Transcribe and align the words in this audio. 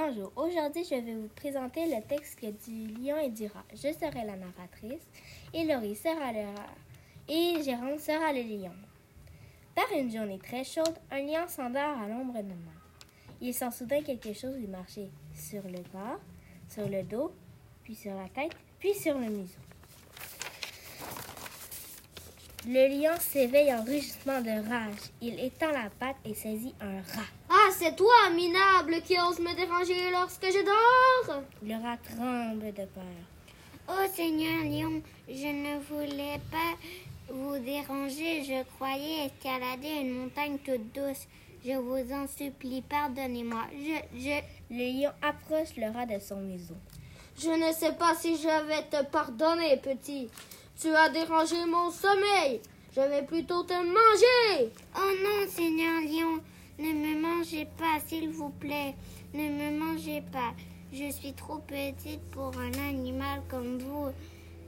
Bonjour, 0.00 0.30
aujourd'hui 0.36 0.84
je 0.84 0.94
vais 0.94 1.14
vous 1.14 1.28
présenter 1.34 1.86
le 1.86 2.00
texte 2.06 2.38
du 2.40 2.86
lion 2.86 3.16
et 3.18 3.30
du 3.30 3.46
rat. 3.46 3.64
Je 3.72 3.92
serai 3.92 4.24
la 4.24 4.36
narratrice 4.36 5.02
et 5.52 5.64
Laurie 5.64 5.96
sera 5.96 6.32
le 6.32 6.46
rat 6.56 6.74
et 7.28 7.60
Jérôme 7.64 7.98
sera 7.98 8.32
le 8.32 8.42
lion. 8.42 8.72
Par 9.74 9.86
une 9.98 10.10
journée 10.10 10.38
très 10.38 10.62
chaude, 10.62 10.94
un 11.10 11.22
lion 11.22 11.48
s'endort 11.48 11.98
à 12.00 12.06
l'ombre 12.06 12.34
de 12.34 12.48
mort. 12.48 12.82
Il 13.40 13.52
sent 13.52 13.72
soudain 13.72 14.02
quelque 14.02 14.32
chose 14.34 14.56
lui 14.56 14.68
marcher 14.68 15.10
sur 15.34 15.64
le 15.64 15.82
corps, 15.90 16.20
sur 16.68 16.88
le 16.88 17.02
dos, 17.02 17.32
puis 17.82 17.96
sur 17.96 18.14
la 18.14 18.28
tête, 18.28 18.56
puis 18.78 18.94
sur 18.94 19.18
le 19.18 19.26
museau. 19.26 19.58
Le 22.68 23.00
lion 23.00 23.18
s'éveille 23.18 23.74
en 23.74 23.82
rugissement 23.82 24.40
de 24.42 24.68
rage. 24.68 25.10
Il 25.20 25.40
étend 25.40 25.72
la 25.72 25.90
patte 25.98 26.18
et 26.24 26.34
saisit 26.34 26.74
un 26.80 26.98
rat. 26.98 27.37
C'est 27.70 27.94
toi, 27.94 28.30
minable, 28.34 29.02
qui 29.02 29.16
ose 29.20 29.38
me 29.40 29.54
déranger 29.54 30.10
lorsque 30.10 30.46
je 30.46 30.64
dors? 30.64 31.42
Le 31.62 31.74
rat 31.74 31.98
tremble 31.98 32.72
de 32.72 32.86
peur. 32.86 33.04
Oh, 33.88 34.06
Seigneur 34.12 34.64
Lion, 34.64 35.02
je 35.28 35.46
ne 35.46 35.78
voulais 35.78 36.40
pas 36.50 36.76
vous 37.28 37.58
déranger. 37.58 38.42
Je 38.42 38.64
croyais 38.74 39.26
escalader 39.26 40.00
une 40.00 40.14
montagne 40.14 40.58
toute 40.58 40.92
douce. 40.94 41.26
Je 41.64 41.74
vous 41.74 42.12
en 42.12 42.26
supplie, 42.26 42.82
pardonnez-moi. 42.82 43.64
Je, 43.72 44.18
je... 44.18 44.40
Le 44.70 45.00
lion 45.00 45.12
approche 45.22 45.76
le 45.76 45.92
rat 45.92 46.06
de 46.06 46.18
son 46.18 46.36
museau. 46.36 46.76
Je 47.38 47.50
ne 47.50 47.72
sais 47.72 47.92
pas 47.92 48.14
si 48.14 48.36
je 48.36 48.66
vais 48.66 48.82
te 48.90 49.04
pardonner, 49.10 49.76
petit. 49.76 50.28
Tu 50.80 50.88
as 50.88 51.10
dérangé 51.10 51.64
mon 51.66 51.90
sommeil. 51.90 52.60
Je 52.94 53.00
vais 53.00 53.22
plutôt 53.22 53.62
te 53.62 53.74
manger. 53.74 54.72
Oh 54.96 55.12
non, 55.22 55.48
Seigneur 55.48 56.00
Lion, 56.02 56.42
ne 56.78 56.92
me 56.92 57.20
mangez 57.20 57.66
pas, 57.76 57.98
s'il 58.06 58.30
vous 58.30 58.50
plaît. 58.50 58.94
Ne 59.34 59.48
me 59.48 59.78
mangez 59.78 60.22
pas. 60.32 60.54
Je 60.92 61.10
suis 61.10 61.32
trop 61.32 61.58
petite 61.58 62.22
pour 62.30 62.52
un 62.58 62.72
animal 62.88 63.42
comme 63.48 63.78
vous. 63.78 64.06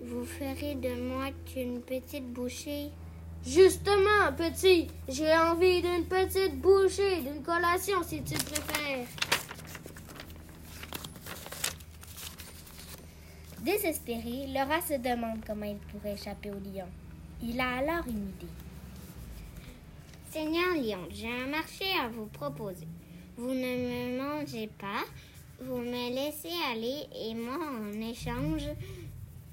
Vous 0.00 0.24
ferez 0.24 0.74
de 0.74 1.00
moi 1.00 1.26
qu'une 1.46 1.80
petite 1.80 2.32
bouchée. 2.32 2.90
Justement, 3.44 4.32
petit, 4.36 4.88
j'ai 5.08 5.32
envie 5.32 5.82
d'une 5.82 6.04
petite 6.04 6.60
bouchée, 6.60 7.20
d'une 7.20 7.42
collation 7.42 8.02
si 8.02 8.22
tu 8.22 8.34
préfères. 8.34 9.06
Désespéré, 13.60 14.46
rat 14.56 14.80
se 14.80 14.94
demande 14.94 15.40
comment 15.46 15.66
il 15.66 15.76
pourrait 15.76 16.14
échapper 16.14 16.50
au 16.50 16.54
lion. 16.54 16.86
Il 17.42 17.60
a 17.60 17.78
alors 17.78 18.06
une 18.06 18.28
idée. 18.28 18.65
Seigneur 20.30 20.74
Lion, 20.74 21.08
j'ai 21.10 21.28
un 21.28 21.46
marché 21.46 21.84
à 22.02 22.08
vous 22.08 22.26
proposer. 22.26 22.86
Vous 23.36 23.48
ne 23.48 23.54
me 23.54 24.18
mangez 24.18 24.68
pas, 24.78 25.04
vous 25.60 25.78
me 25.78 26.14
laissez 26.14 26.54
aller 26.70 27.04
et 27.14 27.34
moi, 27.34 27.58
en 27.58 28.00
échange, 28.00 28.68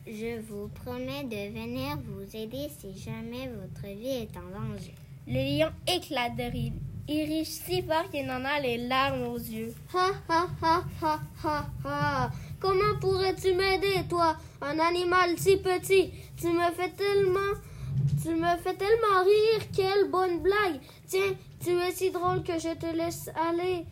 je 0.06 0.42
vous 0.42 0.68
promets 0.70 1.24
de 1.24 1.54
venir 1.54 1.98
vous 2.06 2.36
aider 2.36 2.68
si 2.80 2.98
jamais 3.00 3.50
votre 3.50 3.88
vie 3.88 4.24
est 4.24 4.38
en 4.38 4.50
danger. 4.60 4.94
Le 5.28 5.58
lion 5.58 5.72
éclate 5.88 6.36
de 6.36 6.44
rire. 6.44 6.74
Il 7.08 7.26
rit 7.26 7.46
si 7.46 7.82
fort 7.82 8.10
qu'il 8.10 8.30
en 8.30 8.46
a 8.46 8.60
les 8.60 8.78
larmes 8.78 9.24
aux 9.24 9.38
yeux. 9.38 9.74
Ha 9.94 10.12
ha 10.30 10.48
ha 10.62 10.84
ha 11.02 11.20
ha 11.44 11.66
ha. 11.84 12.32
Comment 12.60 12.98
pourrais-tu 13.02 13.54
m'aider, 13.54 14.08
toi, 14.10 14.38
un 14.62 14.80
animal 14.80 15.38
si 15.38 15.58
petit? 15.58 16.12
Tu 16.38 16.48
me 16.48 16.72
fais 16.72 16.92
tellement. 16.92 17.60
Tu 18.24 18.30
me 18.30 18.56
fais 18.56 18.74
tellement 18.76 19.22
rire, 19.26 19.68
quelle 19.76 20.10
bonne 20.10 20.40
blague. 20.40 20.80
Tiens, 21.08 21.36
tu 21.62 21.72
es 21.72 21.92
si 21.92 22.10
drôle 22.10 22.42
que 22.42 22.58
je 22.58 22.74
te 22.74 22.86
laisse 22.86 23.30
aller. 23.36 23.86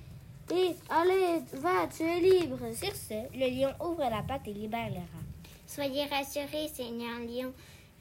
Et 0.54 0.74
allez, 0.90 1.42
va, 1.56 1.86
tu 1.94 2.04
es 2.04 2.22
libre. 2.22 2.60
Sur 2.74 2.96
ce, 2.96 3.28
le 3.38 3.50
lion 3.50 3.74
ouvre 3.86 4.10
la 4.10 4.24
patte 4.24 4.48
et 4.48 4.54
libère 4.54 4.88
le 4.88 4.96
rat. 4.96 5.26
Soyez 5.68 6.06
rassurés, 6.06 6.70
Seigneur 6.74 7.20
Lion, 7.20 7.52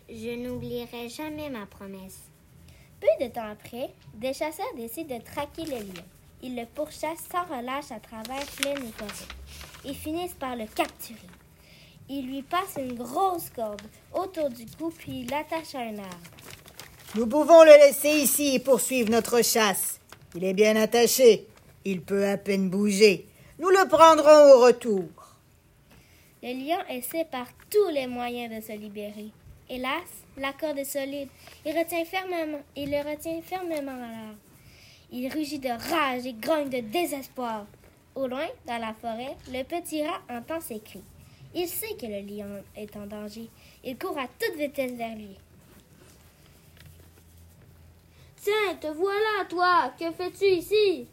je 0.08 0.36
n'oublierai 0.36 1.08
jamais 1.08 1.50
ma 1.50 1.66
promesse. 1.66 2.20
Peu 3.00 3.24
de 3.24 3.28
temps 3.28 3.50
après, 3.50 3.90
des 4.14 4.32
chasseurs 4.32 4.72
décident 4.76 5.18
de 5.18 5.22
traquer 5.24 5.64
le 5.64 5.78
lion. 5.78 6.04
Ils 6.44 6.54
le 6.54 6.64
pourchassent 6.64 7.26
sans 7.28 7.42
relâche 7.44 7.90
à 7.90 7.98
travers 7.98 8.46
plaine 8.56 8.84
et 8.84 8.92
forêt 8.92 9.28
et 9.84 9.94
finissent 9.94 10.34
par 10.34 10.54
le 10.54 10.66
capturer. 10.66 11.18
Ils 12.12 12.26
lui 12.26 12.42
passent 12.42 12.76
une 12.76 12.94
grosse 12.94 13.50
corde 13.50 13.82
autour 14.12 14.48
du 14.50 14.66
cou 14.66 14.90
puis 14.90 15.24
l'attachent 15.26 15.76
à 15.76 15.82
un 15.82 15.96
arbre. 15.98 16.18
Nous 17.14 17.28
pouvons 17.28 17.62
le 17.62 17.70
laisser 17.70 18.08
ici 18.08 18.56
et 18.56 18.58
poursuivre 18.58 19.10
notre 19.10 19.44
chasse. 19.44 20.00
Il 20.34 20.42
est 20.42 20.52
bien 20.52 20.74
attaché. 20.74 21.46
Il 21.84 22.02
peut 22.02 22.26
à 22.26 22.36
peine 22.36 22.68
bouger. 22.68 23.28
Nous 23.60 23.68
le 23.68 23.86
prendrons 23.88 24.54
au 24.54 24.64
retour. 24.64 25.04
Le 26.42 26.52
lion 26.52 26.80
essaie 26.88 27.26
par 27.30 27.46
tous 27.70 27.88
les 27.92 28.08
moyens 28.08 28.56
de 28.56 28.60
se 28.60 28.76
libérer. 28.76 29.28
Hélas, 29.68 30.10
la 30.36 30.52
corde 30.52 30.78
est 30.78 30.84
solide. 30.84 31.28
Il, 31.64 31.78
retient 31.78 32.04
fermement, 32.04 32.58
il 32.74 32.90
le 32.90 33.08
retient 33.08 33.40
fermement 33.40 33.92
à 33.92 34.10
l'arbre. 34.10 34.38
Il 35.12 35.32
rugit 35.32 35.60
de 35.60 35.68
rage 35.68 36.26
et 36.26 36.32
grogne 36.32 36.70
de 36.70 36.80
désespoir. 36.80 37.66
Au 38.16 38.26
loin, 38.26 38.48
dans 38.66 38.78
la 38.78 38.94
forêt, 39.00 39.36
le 39.52 39.62
petit 39.62 40.04
rat 40.04 40.20
entend 40.28 40.60
ses 40.60 40.80
cris. 40.80 41.04
Il 41.54 41.68
sait 41.68 41.94
que 42.00 42.06
le 42.06 42.20
lion 42.20 42.62
est 42.76 42.96
en 42.96 43.06
danger. 43.06 43.48
Il 43.84 43.98
court 43.98 44.18
à 44.18 44.28
toute 44.28 44.56
vitesse 44.56 44.92
vers 44.92 45.16
lui. 45.16 45.36
Tiens, 48.36 48.74
te 48.80 48.86
voilà, 48.86 49.44
toi. 49.48 49.92
Que 49.98 50.10
fais-tu 50.12 50.44
ici? 50.46 51.06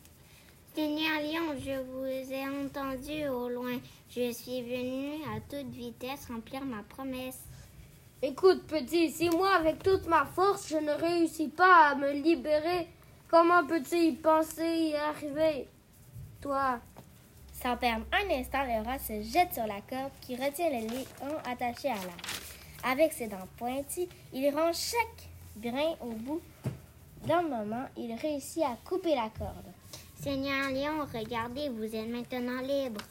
Seigneur 0.75 1.21
Lion, 1.21 1.59
je 1.59 1.81
vous 1.81 2.31
ai 2.31 2.47
entendu 2.47 3.27
au 3.27 3.49
loin. 3.49 3.79
Je 4.09 4.31
suis 4.31 4.61
venu 4.61 5.23
à 5.35 5.39
toute 5.49 5.71
vitesse 5.71 6.27
remplir 6.27 6.63
ma 6.63 6.83
promesse. 6.83 7.39
Écoute, 8.21 8.63
petit, 8.67 9.11
si 9.11 9.29
moi, 9.29 9.55
avec 9.55 9.83
toute 9.83 10.07
ma 10.07 10.25
force, 10.25 10.69
je 10.69 10.77
ne 10.77 10.91
réussis 10.91 11.49
pas 11.49 11.89
à 11.89 11.95
me 11.95 12.13
libérer, 12.13 12.87
comment 13.27 13.65
peux-tu 13.65 13.95
y 13.95 14.11
penser 14.13 14.63
y 14.63 14.95
arriver 14.95 15.67
Toi, 16.41 16.79
Sans 17.62 17.75
perdre 17.75 18.06
un 18.12 18.40
instant, 18.40 18.63
le 18.66 18.85
rat 18.85 19.00
se 19.00 19.22
jette 19.22 19.53
sur 19.53 19.66
la 19.66 19.81
corde 19.90 20.12
qui 20.22 20.35
retient 20.35 20.69
le 20.69 20.88
lion 20.88 21.38
attaché 21.50 21.90
à 21.90 21.95
l'arbre. 21.95 22.38
Avec 22.84 23.13
ses 23.13 23.28
dents 23.28 23.47
pointues, 23.57 24.07
il 24.31 24.50
range 24.51 24.75
chaque 24.75 25.29
brin 25.56 25.96
au 26.01 26.12
bout. 26.12 26.41
D'un 27.25 27.41
moment, 27.41 27.85
il 27.97 28.13
réussit 28.13 28.63
à 28.63 28.78
couper 28.85 29.16
la 29.16 29.29
corde. 29.38 29.66
Seigneur 30.22 30.69
Lion, 30.69 31.06
regardez, 31.13 31.69
vous 31.69 31.84
êtes 31.84 32.07
maintenant 32.07 32.62
libre. 32.62 33.01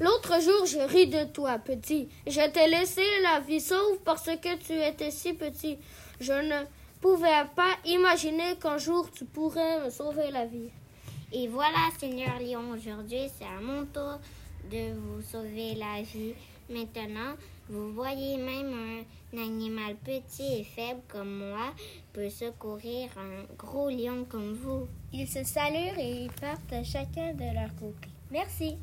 l'autre 0.00 0.40
jour, 0.40 0.66
je 0.66 0.78
ris 0.78 1.06
de 1.06 1.24
toi, 1.24 1.58
petit. 1.58 2.08
Je 2.26 2.48
t'ai 2.50 2.68
laissé 2.68 3.02
la 3.22 3.40
vie 3.40 3.60
sauve 3.60 3.98
parce 4.04 4.26
que 4.26 4.56
tu 4.56 4.72
étais 4.72 5.10
si 5.10 5.34
petit. 5.34 5.78
Je 6.20 6.32
ne 6.32 6.64
pouvais 7.00 7.44
pas 7.54 7.76
imaginer 7.84 8.56
qu'un 8.60 8.78
jour 8.78 9.08
tu 9.12 9.24
pourrais 9.24 9.84
me 9.84 9.90
sauver 9.90 10.30
la 10.30 10.46
vie. 10.46 10.70
Et 11.32 11.46
voilà, 11.46 11.90
Seigneur 11.98 12.40
Lion, 12.40 12.72
aujourd'hui, 12.72 13.30
c'est 13.38 13.44
à 13.44 13.60
mon 13.60 13.86
tour 13.86 14.18
de 14.70 14.94
vous 14.94 15.22
sauver 15.22 15.74
la 15.76 16.02
vie. 16.02 16.34
Maintenant, 16.68 17.36
vous 17.68 17.92
voyez 17.92 18.36
même 18.36 19.04
un 19.32 19.38
animal 19.38 19.94
petit 19.96 20.60
et 20.60 20.64
faible 20.64 21.00
comme 21.06 21.38
moi 21.38 21.72
peut 22.12 22.30
secourir 22.30 23.10
un 23.16 23.44
gros 23.56 23.90
lion 23.90 24.24
comme 24.28 24.54
vous. 24.54 24.88
Ils 25.12 25.28
se 25.28 25.44
saluent 25.44 25.98
et 25.98 26.24
ils 26.24 26.32
partent 26.32 26.84
chacun 26.84 27.32
de 27.34 27.54
leur 27.54 27.74
côté. 27.76 28.08
Merci. 28.32 28.76